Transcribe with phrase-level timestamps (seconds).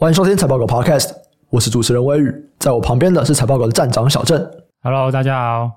[0.00, 1.10] 欢迎收听财报狗 Podcast，
[1.50, 4.50] 我是主持人威宇，在我旁边的是财报狗的站长小郑。
[4.82, 5.70] Hello，大家好。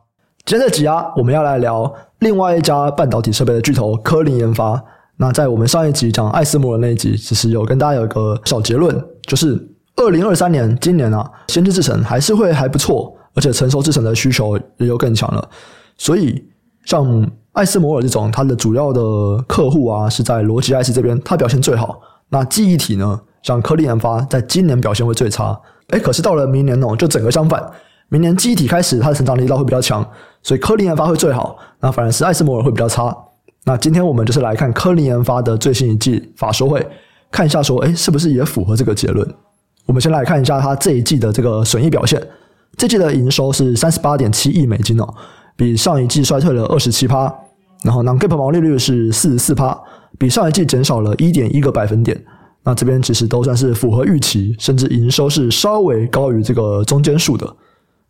[0.46, 4.82] 今天这集啊，我们要来聊另外一家半导体设备的巨头科林研发。
[5.18, 9.62] 那在我们上一集讲艾斯摩尔那一集，其实有跟大家有一个小结论，就是
[9.98, 15.50] 二零二三年今年啊，先进制程还是会还不错，而且成熟制程的需求也有更强了。
[15.98, 16.42] 所以
[16.86, 19.02] 像艾斯摩尔这种，它的主要的
[19.50, 22.00] 客户啊是在逻辑 IC 这边，它表现最好。
[22.30, 23.20] 那记忆体呢？
[23.44, 25.56] 像科林研发在今年表现会最差，
[25.90, 27.64] 诶，可是到了明年哦，就整个相反，
[28.10, 30.04] 明年机体开始它的成长力道会比较强，
[30.42, 33.16] 所以科林研发会最好，那反而是艾斯摩尔会比较差。
[33.66, 36.86] 那今天我们就是来看科林研发的最新一季法收会，
[37.30, 39.28] 看一下说，诶，是不是也符合这个结论？
[39.86, 42.22] 我们先来看一下它这一季的这个损益表现，
[42.78, 45.14] 这季的营收是三十八点七亿美金哦，
[45.58, 47.34] 比上一季衰退了二十七趴，
[47.84, 49.78] 然后 non-GAAP 毛利率是四十四趴，
[50.18, 52.24] 比上一季减少了一点一个百分点。
[52.64, 57.56] 那这边其实都算是符合预期，甚至营收是稍微高于这个中间数的。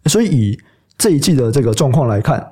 [0.06, 0.60] 所以以
[0.98, 2.46] 这一季的这个状况来看，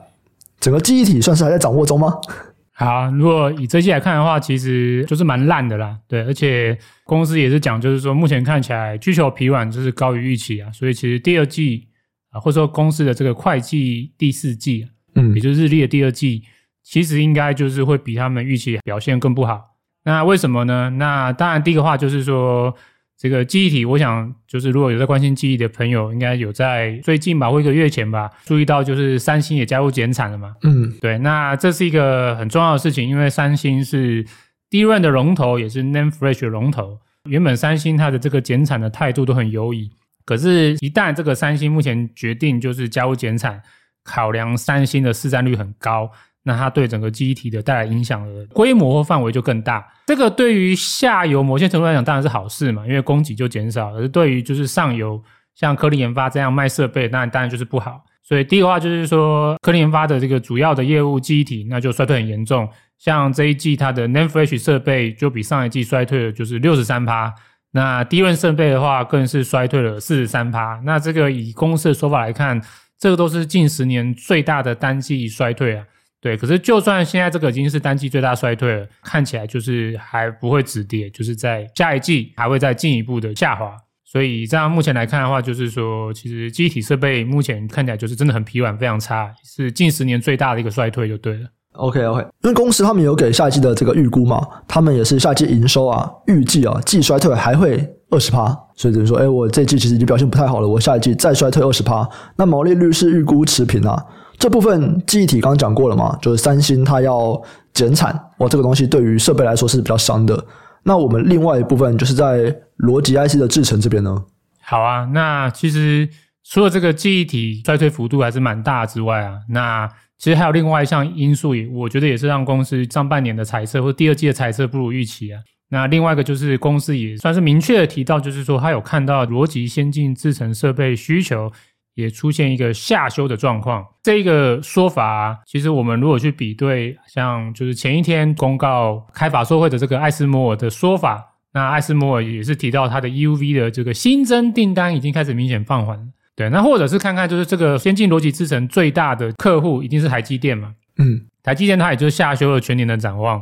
[0.60, 2.14] 整个记忆体算是还在掌握中吗？
[2.74, 5.96] 好，如果以这季来看的话，其实就是蛮烂的啦。
[6.08, 10.72] 对，而且公司也是讲，就是说目前看起来需求疲软，就是高于预期啊。
[10.72, 11.88] 所以其实第二季
[12.32, 16.42] 啊，或者说公司的这个会计第四季，嗯，也就是日历的第二季，
[16.82, 19.71] 其实应该就是会比他们预期表现更不好。
[20.04, 20.90] 那为什么呢？
[20.92, 22.76] 那当然，第一个话就是说，
[23.18, 30.56] 这个记忆体，我想就是如果有在关心记忆的朋友，应该有在最近吧，或一个月前吧，注意到就是三星也加入减产了嘛。
[30.64, 31.18] 嗯，对。
[31.20, 34.26] 那这是一个很重要的事情，因为三星是
[34.72, 36.98] DRAM 的龙头，也是 NAND Flash 的龙头。
[37.30, 39.92] 原本三星它的这个减产的态度都很优疑，
[40.26, 43.62] 可是，一旦这个三星目前决定就是加入减产，
[44.04, 46.10] 考量三星的市占率很高。
[46.44, 49.86] 那它对整个记忆体的带来影响的规模和范围就更大。
[50.08, 53.94] 这个对于下游某些程度来讲当然是好事嘛，因为供给就减少。
[53.94, 55.22] 而对于就是上游，
[55.54, 58.04] 像科林研发这样卖设备，那当然就是不好。
[58.24, 62.68] 所以第一个话就是说，科林研发的这个主要的业务记忆体，那就衰退很严重。
[62.98, 67.34] 像这一季它的 n a n Flash 设备就比上一季衰退了就是六十三趴。
[67.72, 70.80] 那低温设备的话更是衰退了四十三趴。
[70.86, 72.62] 那这个以公司的说法来看，
[73.00, 75.86] 这个都是近十年最大的单季衰退啊。
[76.22, 83.72] 对，可是就算现在这个已经是单季最大衰退了，看起来就是还不会止跌，就是在下一季还会再进一步的下滑。
[84.06, 91.48] 所以这样目前来看的话，就是说其实机体设备目前看起来就是真的很疲软，非常差，是近十年最大的一个衰退就对了。
[91.72, 104.06] OK OK，因为公司他们有给下一季的这个预估嘛，他们也是下一季营收啊，预计啊季衰退还会二十趴，所以等于说，哎，我这季其实已经表现不太好了，我下一季再衰退二十趴，那毛利率是预估持平啊。
[104.42, 107.40] 这部分记忆体刚刚讲过了嘛，就是三星它要
[107.74, 110.44] 减产，哇，这个东西对于设备来说是比较伤的。
[110.82, 114.26] 那我们另外一部分就是在逻辑 IC 的制程这边呢。
[114.64, 116.10] 好啊，那其实
[116.44, 119.88] 除了这个记忆体衰退幅度还是蛮大之外啊，那
[120.18, 125.40] 其实还有另外一项因素也，我觉得也是让公司上半年的财测或第二季的财测不如预期啊。
[125.70, 131.52] 那另外一个就是公司也算是明确的提到，就是说它有看到逻辑先进制程设备需求。
[131.94, 153.42] 也出现一个下修的状况，这个说法啊，其实我们如果去比对，像就是前一天公告开法说会的这个艾斯摩尔的说法，那艾斯摩尔也是提到它的 EUV 的这个新增订单已经开始明显放缓，对，那或者是看看就是这个先进逻辑制程最大的客户一定是台积电嘛，嗯，台积电它也就是下修了全年的展望。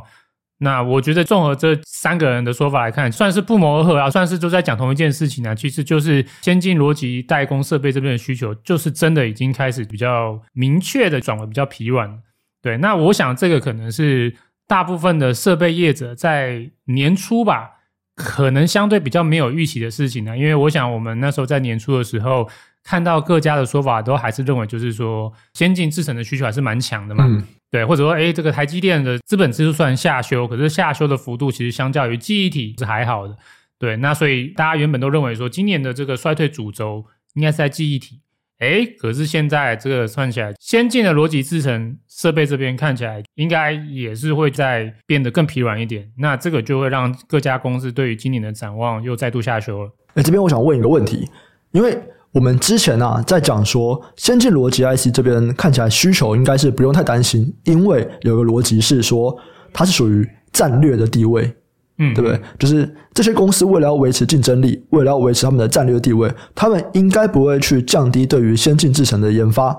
[0.62, 5.54] 那我觉得综合这三个人的说法来看，算是不谋而合啊，算是就在讲同一件事情啊。
[5.54, 12.20] 其实就是先进逻辑代工设备这边的需求，就是真的已经开始比较明确的转为比较疲软。
[12.62, 14.34] 对，那我想这个可能是
[14.68, 17.70] 大部分的设备业者在年初吧，
[18.20, 20.36] 可能相对比较没有预期的事情呢。
[20.36, 22.48] 因为我想我们那时候在年初的时候。
[22.82, 27.26] 看到各家的说法，都还是认为就是说，先进制程的需求还是蛮强的嘛。
[27.28, 33.36] 嗯、对，或者说，哎这个台积电的资本支出算下修，可是下修的幅度其实相较于记忆体是还好的。
[33.78, 37.04] 对，那所以大家原本都认为说，今年的这个衰退主轴
[37.34, 38.22] 应该是在记忆体。
[38.60, 46.08] 诶可是现在这个算起来，先进的逻辑制程设备这边看起来，应该也是会再变得更疲软一点。
[46.18, 49.90] 那这个就会让各家公司对于今年的展望又再度下修了。
[50.14, 51.28] 诶这边我想问一个问题，
[51.72, 51.98] 因为。
[52.32, 59.36] 我们之前啊，在讲说先进逻辑 IC 这边看起来需求应该是不用太担心，因为有个逻辑是说
[59.72, 61.52] 它是属于战略的地位，
[62.00, 62.40] 嗯，对不对？
[62.58, 69.76] 就是这些公司为了要维持竞争力，为了要维持他们的战略地位，他们应该不会去降低对于先进制程的研发。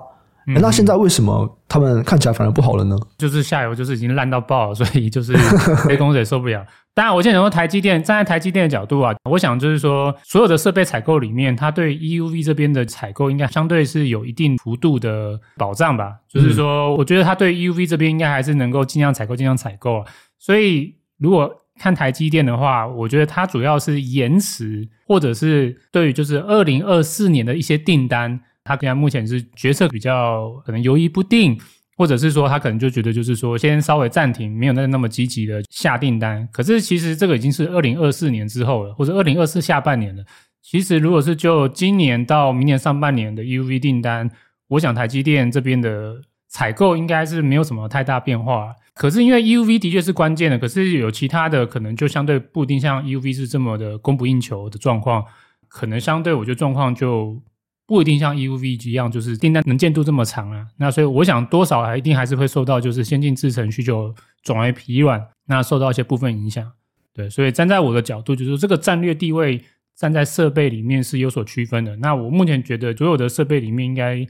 [0.47, 2.95] 嗯，那现在为什么他们看起来反而不好了呢？
[3.17, 5.33] 就是下游就是已经烂到爆了，所以就是
[5.83, 6.65] 这些公司也受不了。
[6.93, 16.15] 当然，我现在讲说台积电，站在台积电的角度啊，我想就是说，所有的设备采购里面，它对 EUV 这边的采购应该相对是有一定幅度的保障吧。
[16.27, 20.05] 就是说，我觉得它对 EUV 这边应该还是能够尽量采购，尽量采购啊。
[20.37, 21.49] 所以，如果
[21.81, 31.57] 看台积电的话，我觉得它主要是延迟，或者是对于就是二零二四年的一些订单，它现在目前是决策比较可能犹豫不定。
[31.97, 36.47] 或者是说他可能就觉得就是说先稍微暂停，没有那那么积极的下订单。
[36.51, 40.23] 可是其实这个已经是二零二四年之后了，或者二零二四下半年了。
[40.63, 44.27] 其实如果是就今年到明年上半年的 UV 订单，
[44.69, 46.15] 我想台积电这边的
[46.51, 48.75] 采购应该是没有什么太大变化。
[48.93, 55.25] 可是因为 EUV 的确是关键的，可是有其他的可能就相对不一定像 EUV 是这么的供不应求的状况，
[55.67, 57.41] 可能相对我觉得状况就。
[57.87, 60.65] 不一定像 EUV 一样，就是订单能见度这么长啊。
[60.77, 66.71] 那所以我想，多少还一定还是会受到就是先进制程需求转为疲软，那受到一些部分影响。
[67.13, 69.61] 对，所以站在我的角度，就是这个战略地位
[69.93, 71.93] 站在设备里面是有所区分的。
[71.97, 74.25] 那我目前觉得，所有的设备里面，应该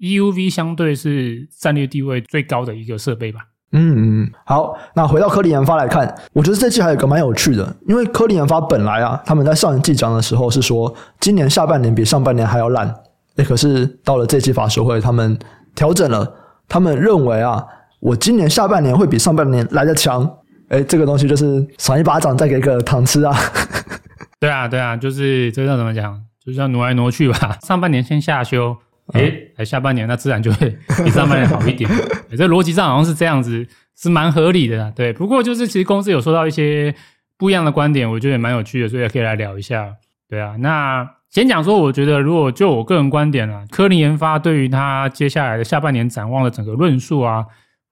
[0.00, 3.40] EUV 相对是战略地位最高的一个设备吧。
[3.72, 4.76] 嗯嗯，好。
[4.94, 12.94] 那回到科林研发来看，我觉得这季还有个蛮有趣的，因为科林研发本来啊，他们在上一季讲的时候是说，今年下半年比上半年还要烂。
[13.36, 15.38] 诶，可是到了这季法说会，他们
[15.74, 16.32] 调整了，
[16.68, 17.62] 他们认为啊，
[18.00, 20.30] 我今年下半年会比上半年来得强。
[20.68, 23.36] 诶，这个东西就是赏一巴掌，再给个糖吃啊。
[24.40, 26.18] 对啊，对啊，就是这叫怎么讲？
[26.44, 27.58] 就是要挪来挪去吧。
[27.62, 28.76] 上半年先下修，
[29.14, 31.90] 诶，来下半年那自然就会比上半年好一点。
[32.36, 33.66] 这逻辑上好像是这样子，
[33.96, 34.92] 是蛮合理的啦。
[34.94, 36.94] 对，不过就是其实公司有说到一些
[37.38, 39.94] 不一样的观点，我觉得也蛮有趣的，所以也可以来聊一下。
[40.28, 41.08] 对啊，那。
[41.28, 47.44] 先讲说，我觉得如果就我个人观点啊，科林研发对于他接下来的下半年展望的整个论述啊，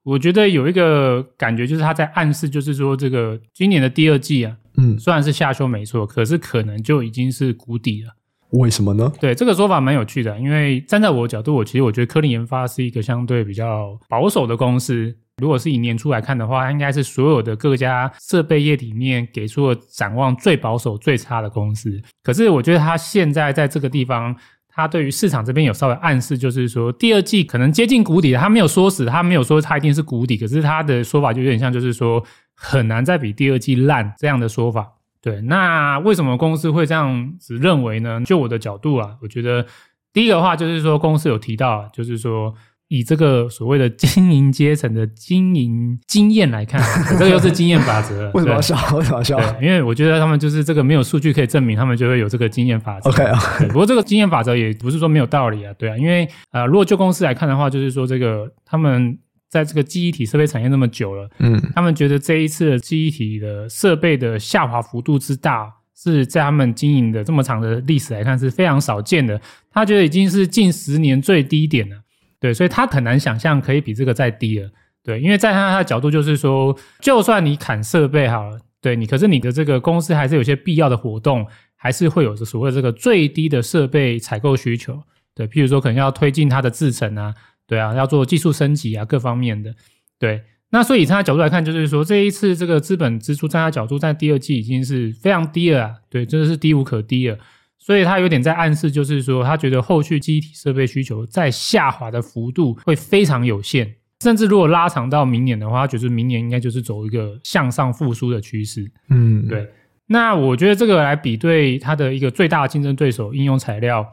[0.04, 8.12] 我觉得有一个感觉就是他在暗示，就是说这个今年的第二季啊，嗯，虽然是下修没错，可是可能就已经是谷底了。
[8.58, 9.12] 为什么呢？
[9.20, 15.14] 对，这个说法蛮有趣的，因为站在我的角度，我其实我觉得科林研发是一个相对比较保守的公司。
[15.38, 22.00] 如果是以年初来看的话，应该是所有的各家设备业里面给出了展望最保守、最差的公司。
[22.22, 24.36] 可是我觉得他现在在这个地方，
[24.68, 28.32] 他对于市场这边有稍微暗示，就是说第二季可能接近谷底。
[28.34, 32.22] 他没有说死，他没有说他一定是谷底，可是他的说法就有点像，就是说
[32.54, 34.92] 很难再比第二季烂这样的说法。
[35.24, 38.20] 对，那为什么公司会这样子认为呢？
[38.24, 39.64] 就我的角度啊，我觉得
[40.12, 42.54] 第一个话就是说，公司有提到，就是说。
[42.88, 46.80] 以这个所谓的经营阶层的经营经验来看，
[47.18, 48.30] 这个又是经验法则。
[48.36, 48.76] 为什么要笑？
[48.94, 49.40] 为什么要笑？
[49.60, 53.08] 因为我觉得他们就是这个没有数据可以证明，他们就会有这个经验法则。
[53.08, 53.38] OK 啊。
[53.68, 55.96] 不过这个经验法则也不是说没有道理啊，对啊。
[55.96, 59.18] 因为呃，如果就公司来看的话，就是说这个他们
[59.54, 69.40] 在这个记忆体设备产业那么久了，嗯，他们觉得这一次的记忆体的设备的下滑幅度之大，是在他们经营的这么长的历史来看是非常少见的。
[69.70, 71.96] 他觉得已经是近十年最低点了。
[72.40, 74.68] 对，所以他很难想象可以比这个再低了。
[75.04, 81.46] 对，因为在他的角度就是说，就算你砍设备好了，对你，可是你的这个公司还是有些必要的活动，
[81.76, 85.00] 还是会有着所谓这个最低的设备采购需求。
[85.32, 87.34] 对，譬如说可能要推进它的制程啊，
[87.66, 89.74] 对啊，要做技术升级啊，各方面的。
[90.18, 97.38] 对，那所以从他的角度来看，就是说这一次这个资本支出，在他角度在第二季已经是非常低了啊，对，真的是低无可低了。
[97.78, 108.90] 所以他有点在暗示，就是说他觉得后续记忆体设备需求在下滑的幅度会非常有限，甚至如果拉长到明年的话，他觉得明年应该就是走一个向上复苏的趋势。
[109.10, 109.68] 嗯，对。
[110.06, 114.06] 那我觉得这个来比对它的一个最大的竞争对手应用材料，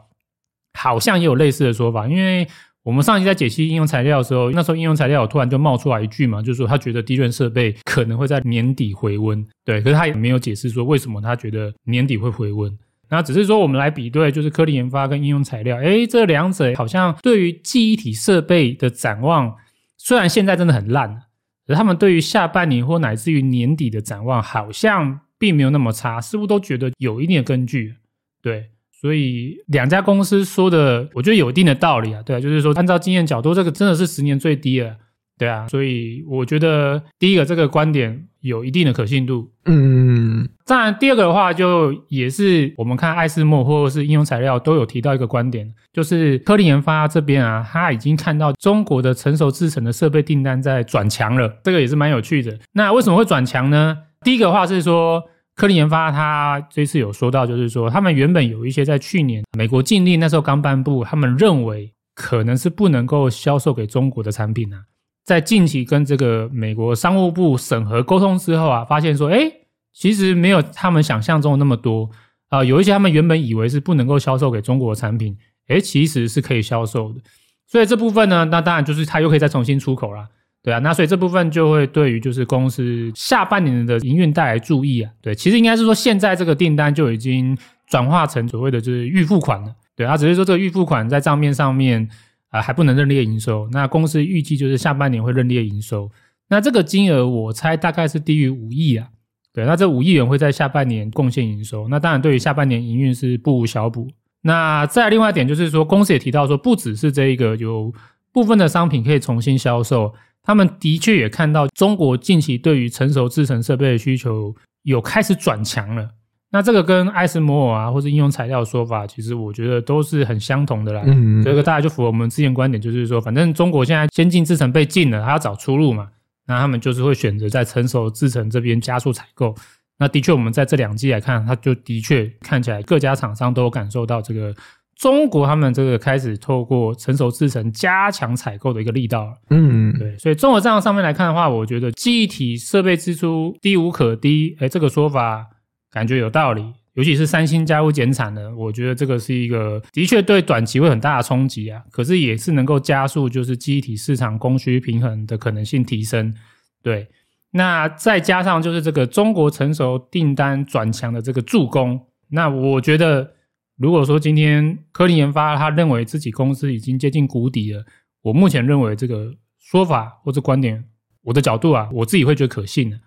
[0.72, 2.06] 好像也有类似的说法。
[2.08, 2.46] 因为
[2.84, 9.44] 我们上一期在解析应用材料的时候，那时候应用材料突然就冒出来一句嘛，就是说他觉得低润设备可能会在年底回温。
[9.64, 12.76] 对，可是他也没有解释说为什么他觉得年底会回温。
[13.08, 19.54] 那只是说，我们来比对，就是科林研发跟应用材料，诶，这两者好像对于记忆体设备的展望，
[19.98, 21.24] 虽然现在真的很烂，
[21.66, 27.96] 而他们对于下半年或乃至于年底的展望，好像并没有那么差，似乎都觉得有一定的根据。
[28.40, 28.70] 对，
[29.02, 32.22] 所以两家公司说的，我觉得有一定的道理啊。
[32.24, 34.94] 对啊，就是说，按照经验角度，这个真的是十年最低了。
[35.36, 39.50] 对啊，所以我觉得第一个这个观点有一定的可信度。
[39.64, 52.56] 嗯，当然第二个的话，就也是我们看艾斯莫或者是应用材料都有提到一个观点，就是科林研发这边啊，他已经看到中国的成熟制程的设备订单在转强了，这个也是蛮有趣的。
[52.74, 53.98] 那为什么会转强呢？
[54.22, 64.84] 第一个的话是说，科林研发他这次有说到，就是说他们原本有一些在去年美国禁令那时候刚颁布，他们认为可能是不能够销售给中国的产品啊。
[65.24, 69.52] 在近期跟这个美国商务部审核沟通之后啊，发现说，哎，
[69.92, 72.10] 其实没有他们想象中的那么多
[72.48, 75.34] 啊、有一些他们原本以为是不能够销售给中国的产品，
[75.68, 77.20] 诶，其实是可以销售的。
[77.66, 80.28] 所以这部分呢，那当然就是它又可以再重新出口啦。
[80.62, 80.78] 对啊。
[80.78, 85.10] 那所以这部分就会对于就是公司下半年的营运带来注意啊。
[85.20, 89.74] 对，其实应该是说现在这个订单就已经转化成所谓的就是预付款了。
[89.94, 92.02] 对啊，只是说这个预付款在账面上面
[92.48, 93.68] 啊、呃、还不能认列营收。
[93.72, 96.10] 那公司预计就是下半年会认列营收。
[96.48, 99.08] 那这个金额我猜大概是低于五亿啊。
[99.54, 101.86] 对，那这五亿元会在下半年贡献营收。
[101.88, 104.08] 那当然对于下半年营运是不无小补。
[104.40, 107.92] 那再另外一点就是说，公司也提到说，不只是这一个有
[108.32, 116.08] 部分的商品可以重新销售，他们的确也看到中国近期对于成熟制程设备的需求有开始转强了。
[116.50, 121.02] 那这个跟艾斯摩尔啊，或者应用材料的说法，其实我觉得都是很相同的啦。
[121.06, 126.10] 嗯，这个大家就符合我们之前观点，就是说，反正中国现在先进制程被禁了，他要找出路嘛，
[126.46, 129.54] 那他们就是会选择在成熟制程这边加速采购。
[129.98, 134.54] 那的确，我们在这两季来看，它就的确看起来各家厂商都有感受到这个
[134.96, 139.36] 中国他们这个开始透过成熟制程加强采购的一个力道。
[139.50, 145.46] 嗯，对，所以综合这样上面来看的话，我觉得记忆体设备支出低无可低，哎，这个说法。
[145.90, 151.82] 感觉有道理，尤其是三星加入减产的，我觉得这个是一个的确对短期会很大的冲击啊。
[151.90, 156.34] 可是也是能够加速就是记忆体市场供需平衡的可能性提升。
[156.82, 157.06] 对，
[157.50, 163.30] 那再加上就是这个中国成熟订单转强的这个助攻，那我觉得
[163.76, 167.84] 如果说今天科林研发他认为自己公司已经接近谷底了，
[168.22, 170.84] 我目前认为这个说法或者观点，
[171.22, 173.00] 我的角度啊，我自己会觉得可信的。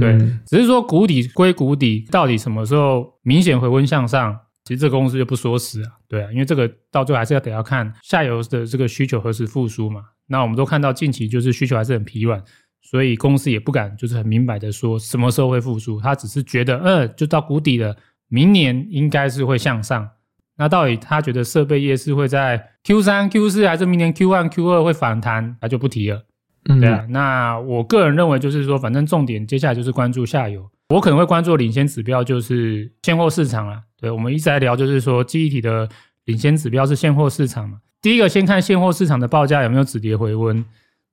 [0.00, 4.38] 对，只是说谷底归谷底，到底什么时候明显回温向上？
[4.64, 10.02] 其实这个公司就不说死啊，对啊，因为这个到最后还是要得要看下游的这个需求何时复苏嘛。
[10.26, 12.42] 那我们都看到近期就是需求还是很疲软，
[12.82, 17.96] 所以公司也不敢就是很明白的说什么时候会复苏，他只是觉得，呃，就到谷底了，
[18.28, 20.10] 明年应该是会向上。
[20.56, 26.24] 那到底他觉得设备业是会在 Q 三、Q 四，还是明年 Q 1、Q 二会反弹，他就不提了。
[26.68, 30.68] 嗯对啊，那我个人认为就是说，反正重点接下来就是关注下游。
[30.88, 33.80] 我可能会关注领先指标就是现货市场啊。
[34.00, 35.88] 对，我们一直在聊，就是说记忆体的
[36.24, 37.78] 领先指标是现货市场嘛。
[38.02, 40.64] 第一个先看现货市场的报价有没有止跌回温。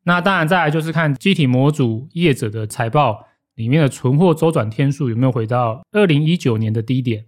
[0.04, 3.26] 那当然再来就是看记忆体模组业者的财报
[3.56, 7.26] 里面的存货周转天数有没有回到二零一九年的低点。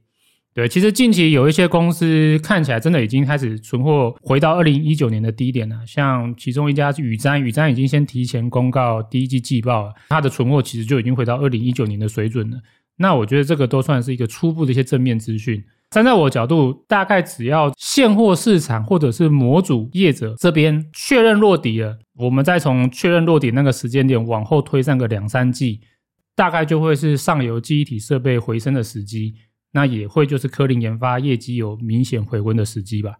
[0.53, 12.57] 对，其实近期有一些公司看起来真的已经开始存货回到二零一九年的低点了，像其中一家是宇瞻，宇瞻已经先提前公告第一季季报了，它的存货其实就已经回到二零一九年的水准了。
[12.95, 15.63] 那我觉得这个都算是一个初步的一些正面资讯。
[15.91, 25.81] 站在我的角度，大概只要现货市场或者是模组业者这边确认落底了，我们再从确认落底那个时间点往后推上个两三季，
[26.37, 29.33] 大概就会是上游记忆体设备回升的时机。
[29.73, 33.11] 那也会就是科林研发业绩有明显回温的时机吧。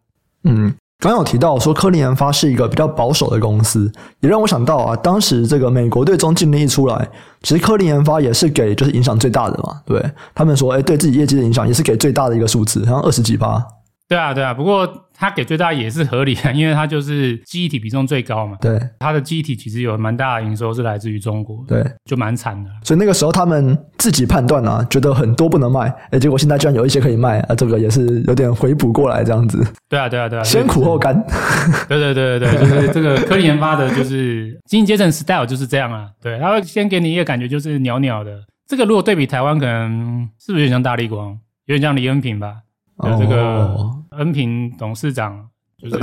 [0.44, 7.08] 嗯，刚有提到说科林研发是一个比较保守的公司，也让我想到啊，当时这个美国对中禁令一出来，
[7.44, 9.82] 其实科林研发也是给就是影响最大的嘛。
[9.86, 13.64] 对，他们说，哎，对自己业绩的影响也是给最大的一个数字，好像二十几趴。
[14.08, 15.04] 对啊，对啊，不过。
[15.20, 18.56] 他给最大也是合理的， 因为他就是记忆体比重最高嘛。
[18.62, 21.66] 对，他的记忆体其实有蛮大的营收是来自于中国。
[21.68, 22.70] 对，就蛮惨的。
[22.84, 29.58] 所以那个时候他们自己判断啊，觉得很多不能卖，哎，结果现在居然有一些可以卖啊，这个也是有点回补过来这样子。
[29.90, 31.20] 对啊，对啊，对啊，先苦后甘。
[31.90, 36.12] 对对对对对，就是这个科林研发的，就是经济阶层 style 就是这样啊。
[36.22, 38.32] 对，他会先给你一个感觉就是袅袅的。
[38.68, 41.30] 这个如果对比台湾，可能是不是有点像大力光，
[41.66, 42.58] 有点像李恩平吧？
[43.02, 43.44] 对，这个。
[43.44, 45.48] 哦恩平董事长
[45.80, 45.96] 就是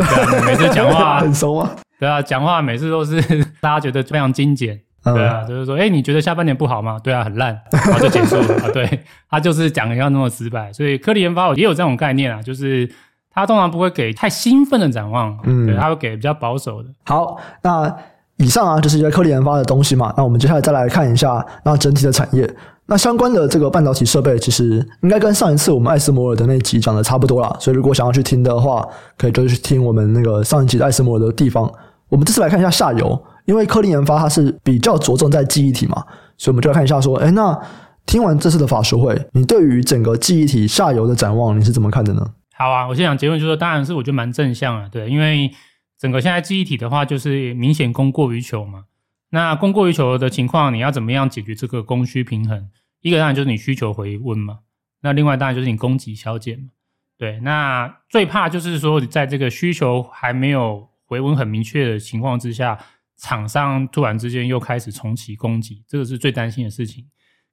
[0.45, 1.69] 每次讲话 很熟啊。
[1.99, 3.21] 对啊，讲话每次都是
[3.61, 4.79] 大家觉得非常精简。
[5.03, 6.97] 对啊，就是说，哎，你觉得下半年不好吗？
[7.03, 8.71] 对啊，很烂，然后就结束了啊。
[8.73, 10.73] 对，他就是讲的要那么直白。
[10.73, 12.89] 所以科林研发也有这种概念啊，就是
[13.33, 16.89] 他通常不会给太兴奋的展望，嗯，对，他会给比较保守的。
[17.07, 17.93] 好，那
[18.37, 20.15] 以上啊就是一个科林研发的东西嘛。
[20.17, 22.49] 那我们接下来再来看一下那整体的产业。
[22.87, 27.57] 那相关的这个半导体设备，其实应该跟上一次我们艾斯摩尔的那集讲的差不多啦。
[27.59, 28.87] 所以如果想要去听的话，
[29.17, 31.71] 可以就去听我们那个上一集的艾斯摩尔的地方。
[32.11, 36.05] 我们这次来看一下下游，因为科林研发它是比较着重在记忆体嘛，
[36.37, 37.59] 所以我们就来看一下说，哎，那
[38.05, 42.25] 听完这次的法说会，你对于整个记忆体下游的展望，你是怎么看的呢？
[42.57, 45.50] 好啊，我先讲结论，就是说当然是我觉得蛮正向啊，对，因为
[45.99, 48.83] 整个现在记忆体的话，就是明显供过于求嘛。
[49.35, 52.71] 那供过于求的情况，你要怎么样解决这个供需平衡？
[53.00, 54.61] 一个当然就是你需求回温嘛，
[55.03, 56.67] 那另外当然就是你供给削减嘛。
[57.19, 62.79] 对，那最怕就是说，在这个需求还没有回温很明确的情况之下，
[63.17, 67.05] 厂商突然之间又开始重启供给，这个是最担心的事情。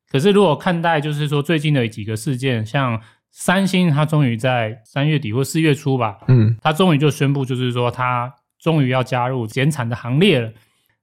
[0.08, 10.54] 可是如果看待就是说最近的几个事件，像三星，它终于在三月底或四月初吧，嗯，它终于就宣布，就是说它终于要加入减产的行列了。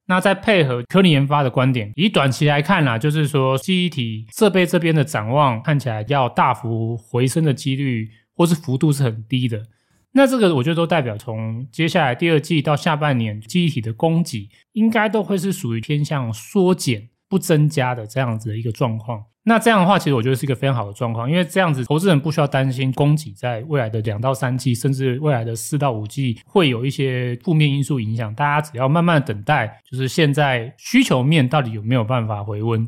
[0.08, 9.62] 那再配合科林研发的观点，以短期来看啦，就是说记忆体设备这边的展望看起来要大幅回升的几率或是幅度是很低的。
[10.12, 17.10] 那这个我觉得都代表从接下来第二季到下半年，记忆体的供给应该都会是属于偏向缩减。
[17.30, 28.34] 不增加的这样子的一个状况，那这样的话，其实我觉得是一个非常好的状况，因为这样子投资人不需要担心供给在未来的两到三季，甚至未来的四到五季会有一些负面因素影响。
[28.34, 32.86] 大家只要慢慢等待，就是现在需求面到底有没有办法回温？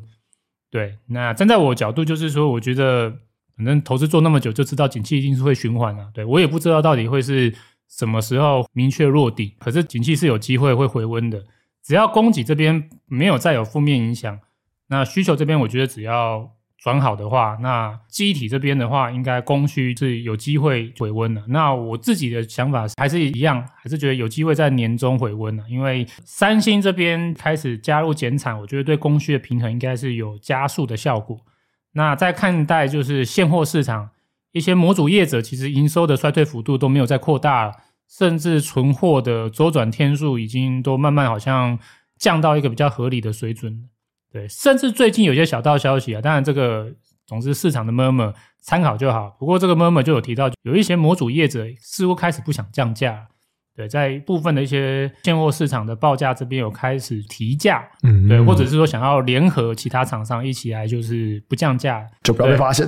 [0.70, 3.10] 对，那站在我的角度，就是说，我觉得
[3.56, 6.06] 反正投资做那么久，就知道景气一定是会循环的。
[6.14, 7.52] 对，我也不知道到底会是
[7.88, 11.42] 什么时候明确落地，可是景气是有机会会回温的。
[11.82, 14.38] 只要供给这边没有再有负面影响，
[14.90, 21.42] 那需求这边我觉得只要转好的话，那记忆体这边的话，应该供需是有机会回温的。
[21.48, 31.40] 那我自己的想法还是一样，还是觉得有机会在年中回温的，因为三星这边开始加入减产，我觉得对供需的平衡应该是有加速的效果。
[31.92, 34.10] 那再看待就是现货市场，
[34.52, 37.72] 一些模组业者其实营收的衰退幅度都没有再扩大了。
[38.08, 41.78] 甚至存货的周转天数已经都慢慢好像
[42.18, 43.88] 降到一个比较合理的水准，
[44.32, 44.46] 对。
[44.48, 46.92] 甚至最近有些小道消息啊，当然这个
[47.26, 49.36] 总之市场的 murmur 参考就好。
[49.38, 53.26] 不过这个 murmur 就有提到，有一些模组业者似乎开始不想降价。
[53.76, 62.86] 对，在部分的一些现货市场的报价这边有开始提价，嗯，对，或者是说想要联合其他厂商一起来，就是不降价，就不要被发现。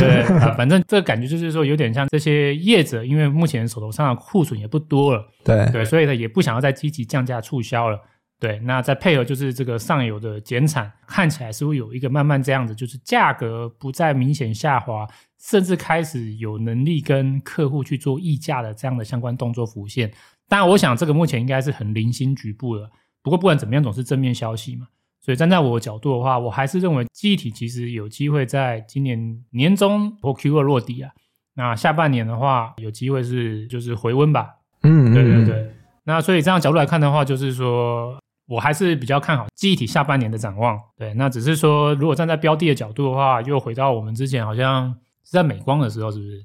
[0.00, 8.00] 对，对啊，反正这个感觉就是说有点像这些业者，因为目前手头上的库存也不多了，对对，所以呢也不想要再积极降价促销了。
[8.42, 15.06] 对，那再配合就是这个上游的减产，看起来是会有一个慢慢这样子，就是价格不再明显下滑，
[15.38, 20.12] 甚至开始有能力跟客户去做议价的这样的相关动作浮现。
[20.48, 22.90] 当然，我想这个目前应该是很零星局部的。
[23.22, 24.88] 不过不管怎么样，总是正面消息嘛。
[25.20, 31.12] 所以站在我的角度的话，我还是认为记忆体其实有机会在今年年中或 Q 二落地啊。
[31.54, 34.56] 那下半年的话，有机会是就是回温吧。
[34.82, 35.72] 嗯，对对对。
[36.02, 38.18] 那所以这样角度来看的话，就是说。
[38.52, 40.78] 我还是比较看好记忆体下半年的展望。
[40.98, 46.44] 对，那只是说，如果站在标的的角度的话，又回到我们之前好像是在美光的时候，是不是？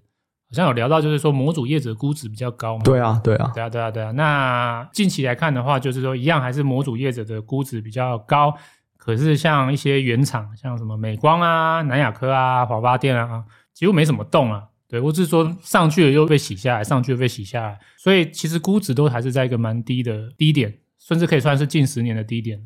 [0.49, 2.83] 好像有聊到，就是说模组业者估值比较高嘛。
[2.85, 4.11] 对啊，对啊，对啊，对啊，对啊。
[4.11, 8.53] 那近期来看的话，就是说一样还是模组业者的估值比较高。
[8.97, 13.43] 可是像一些原厂，像什么美光啊、南亚科啊、华发电啊，
[13.73, 14.63] 几乎没什么动啊。
[14.87, 20.73] 对，或是说上去了又被洗下来，上去又被洗下来，所以其实估值都还是在一个蛮低的低点。
[21.07, 22.59] 甚至可以算是近十年的低点，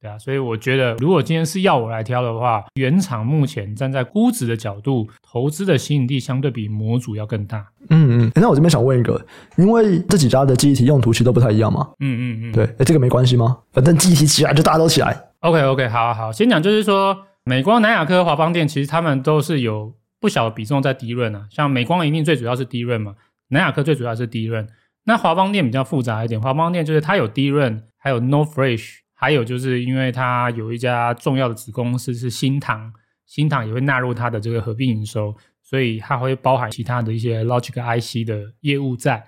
[0.00, 7.66] 对啊，所以我觉得，如果今天是要我来挑的话，原厂目前站在估值的角度，投资的吸引力相对比模组要更大。
[7.90, 9.24] 嗯嗯，那我这边想问一个，
[9.56, 11.90] 因为这几家的记忆体用途其实都不太一样嘛。
[12.00, 13.58] 嗯嗯嗯，对，哎，这个没关系吗？
[13.72, 15.18] 反正记忆体起来就大家都起来。
[15.40, 23.14] OK OK，好好好，先讲就是说，美光、南亚科、华邦电，其实他们都是有不小的比重在 DRAM 啊，像美光一定最主要是 DRAM 嘛，
[23.48, 24.68] 南亚科最主要是 DRAM。
[25.06, 32.92] 那华邦店比较复杂一点，华邦店就是它有 DRAM，还有 no Flash，还有就是因为它有一家重要的子公司是新唐，
[33.26, 39.22] 新唐也会纳入它的这个合并营收，所以它会包含其他的一些 Logic IC 的业务在。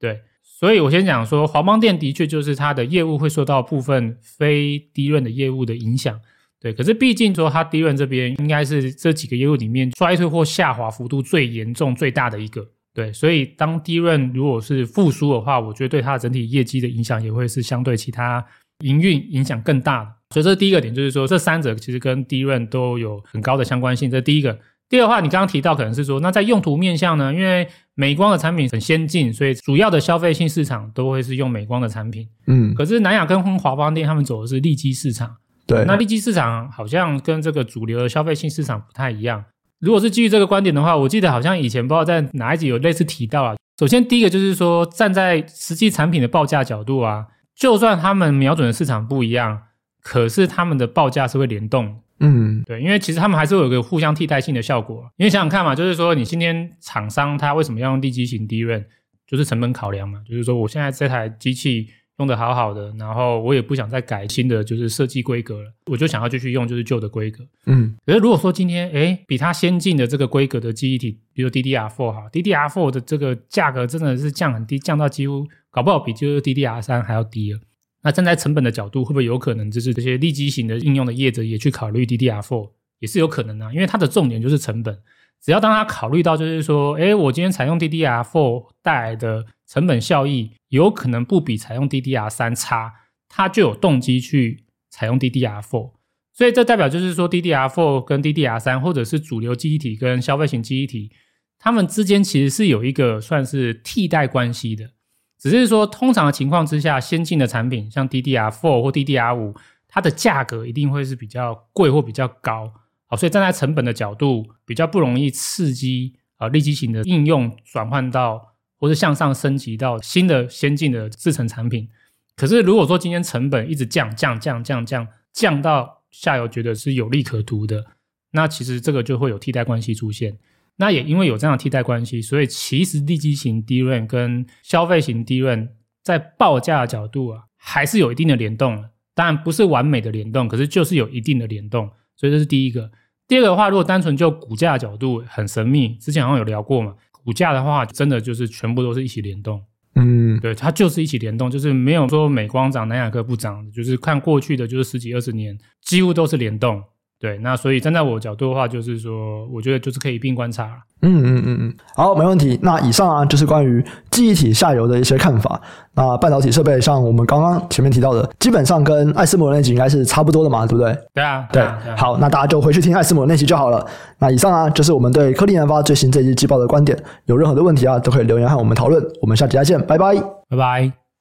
[0.00, 6.20] 对，所以我先讲说华邦店的确就是它的业务会受到部分非 DRAM 的业务的影响。
[6.60, 12.66] 对，可是毕竟说它 DRAM 这边应该是这几个业务里面衰退或下滑幅度最严重、最大的一个。
[12.92, 18.44] 对，所以当 DRAM 如果是复苏的话，我觉得对它整体业绩的影响也会是相对其他
[18.80, 20.10] 营运影响更大的。
[20.30, 24.10] 所以这是第一个点，就是说这三者其实跟 DRAM 都有很高的相关性。
[24.10, 24.58] 这是第一个。
[24.88, 32.26] 第二的话，你刚刚提到可能是说，那在用途面向呢，因为美光的产品很先进，所以主要的消费性市场都会是用美光的产品。
[32.48, 32.74] 嗯。
[32.74, 35.36] 可是南亚跟华邦电他们走的是利基市场。
[35.64, 35.84] 对。
[35.84, 39.44] 那利基市场好像跟这个主流的消费性市场不太一样。
[39.80, 43.56] 如果是基于这个观点的话，我记得好像以前不知道在哪一集有类似提到啊。
[43.78, 49.62] 首先，第一个就是说，站在实际产品的报价角度啊，就算他们瞄准的市场不一样，
[50.02, 52.00] 可是他们的报价是会联动。
[52.18, 55.10] 嗯，对，因为其实他们还是会有一个互相替代性的效果。
[55.16, 58.84] 因为想想看嘛，就是说你今天厂商他为什么要用地基型 DRAM，
[59.26, 60.22] 就是成本考量嘛。
[60.28, 61.88] 就是说我现在这台机器。
[62.20, 67.42] 用的好好的，然后我也不想再改新的就是设计规格了，我就想要继续用就是旧的规格。
[67.64, 77.60] 嗯，可是如果说今天哎比它先进的这个规格的记忆体，比如 DDR4 哈，DDR4 的这个价格真的是降很低，降到几乎搞不好比就是 DDR3 还要低了。
[78.02, 82.70] 那站在成本的角度，会不会有可能就是这些立基型的应用的业者也去考虑 DDR4？
[82.98, 84.98] 也是有可能啊，因为它的重点就是成本。
[85.42, 92.92] 只要当他考虑到，就是说，诶，我今天采用 DDR4 带来的成本效益有可能不比采用 DDR3 差，
[93.28, 95.92] 他就有动机去采用 DDR4。
[96.32, 101.10] 所以这代表就是说，DDR4 跟 DDR3，或者是主流记忆体跟消费型记忆体，
[101.58, 104.90] 它们之间其实是有一个算是替代关系的。
[105.38, 109.56] 只是说，通常的情况之下，先进的产品像 DDR4 或 DDR5，
[109.88, 112.72] 它的价格一定会是比较贵或比较高。
[113.10, 121.88] 好，所以站在成本的角度，比较不容易刺激啊，利基型的应用转换到或是向上升级到新的先进的制成产品。
[122.36, 127.84] 可是如果说今天成本一直降降降降降降到下游觉得是有利可图的，
[128.30, 130.38] 那其实这个就会有替代关系出现。
[130.76, 135.70] 那也因为有这样的替代关系，所以其实利基型 DRAM 跟消费型 DRAM
[136.02, 138.84] 在报价角度啊，还是有一定的联动。
[139.14, 141.90] 当然不是完美的联动，可是就是有一定的联动。
[142.20, 142.90] 所以这是第一个。
[143.26, 146.94] 第二个的话，如果单纯就股价的角度很神秘，之前好像有聊过嘛。
[147.24, 149.62] 股价的话，真的就是全部都是一起联动。
[149.94, 156.82] 嗯，对，它就是一起联动，就是没有说美光涨，南亚科不涨，就是看过去的就是十几二十年，几乎都是联动。
[157.20, 160.82] 对，那所以站在我的角度的话，就是说，我觉得就是可以并观察。
[161.02, 162.58] 嗯嗯嗯嗯，好，没问题。
[162.62, 165.60] 那以上啊，就是关于记忆体下游的一些看法。
[165.94, 170.96] 那半导体设备，像我们刚刚前面提到的，基本上跟艾斯摩尔那集应该是差不多的嘛，对不对？
[171.12, 171.62] 对啊，对。
[171.94, 173.86] 好，那大家就回去听艾斯摩尔那集就好了。
[174.18, 176.98] 那以上啊，就是我们对科林研发最新这一季季报的观点。
[177.26, 179.02] 有任何的问题啊，都可以留言和我们讨论。
[179.20, 180.14] 我们下期再见，拜拜，
[180.48, 181.09] 拜拜。